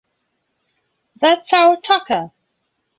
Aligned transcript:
That's 1.17 1.53
our 1.53 1.79
tucker!!! 1.79 2.31